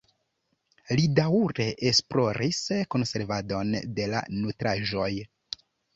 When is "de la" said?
4.01-4.23